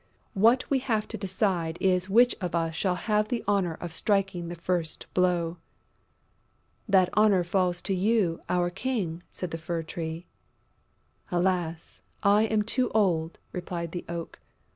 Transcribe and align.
"What 0.33 0.67
we 0.67 0.79
have 0.79 1.07
to 1.09 1.15
decide 1.19 1.77
is 1.79 2.09
which 2.09 2.35
of 2.41 2.55
us 2.55 2.73
shall 2.73 2.95
have 2.95 3.27
the 3.27 3.43
honour 3.47 3.75
of 3.75 3.93
striking 3.93 4.47
the 4.47 4.55
first 4.55 5.05
blow!" 5.13 5.57
"That 6.89 7.15
honour 7.15 7.43
falls 7.43 7.83
to 7.83 7.93
you, 7.93 8.41
our 8.49 8.71
King!" 8.71 9.21
said 9.31 9.51
the 9.51 9.59
Fir 9.59 9.83
tree. 9.83 10.25
"Alas, 11.31 12.01
I 12.23 12.45
am 12.45 12.63
too 12.63 12.89
old!" 12.95 13.37
replied 13.51 13.91
the 13.91 14.03
Oak. 14.09 14.39